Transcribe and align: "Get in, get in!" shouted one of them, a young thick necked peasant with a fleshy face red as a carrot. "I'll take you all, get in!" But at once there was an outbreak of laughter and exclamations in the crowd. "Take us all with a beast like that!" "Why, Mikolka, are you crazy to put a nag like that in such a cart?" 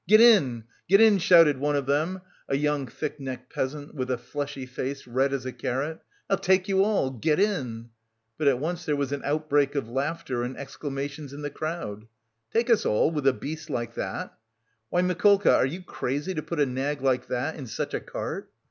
"Get 0.07 0.19
in, 0.19 0.63
get 0.89 0.99
in!" 0.99 1.19
shouted 1.19 1.59
one 1.59 1.75
of 1.75 1.85
them, 1.85 2.21
a 2.49 2.57
young 2.57 2.87
thick 2.87 3.19
necked 3.19 3.53
peasant 3.53 3.93
with 3.93 4.09
a 4.09 4.17
fleshy 4.17 4.65
face 4.65 5.05
red 5.05 5.31
as 5.31 5.45
a 5.45 5.51
carrot. 5.51 5.99
"I'll 6.27 6.39
take 6.39 6.67
you 6.67 6.83
all, 6.83 7.11
get 7.11 7.39
in!" 7.39 7.91
But 8.39 8.47
at 8.47 8.57
once 8.57 8.83
there 8.83 8.95
was 8.95 9.11
an 9.11 9.21
outbreak 9.23 9.75
of 9.75 9.87
laughter 9.87 10.41
and 10.41 10.57
exclamations 10.57 11.33
in 11.33 11.43
the 11.43 11.51
crowd. 11.51 12.07
"Take 12.51 12.71
us 12.71 12.83
all 12.83 13.11
with 13.11 13.27
a 13.27 13.33
beast 13.33 13.69
like 13.69 13.93
that!" 13.93 14.35
"Why, 14.89 15.03
Mikolka, 15.03 15.53
are 15.53 15.67
you 15.67 15.83
crazy 15.83 16.33
to 16.33 16.41
put 16.41 16.59
a 16.59 16.65
nag 16.65 17.01
like 17.03 17.27
that 17.27 17.55
in 17.55 17.67
such 17.67 17.93
a 17.93 17.99
cart?" 17.99 18.49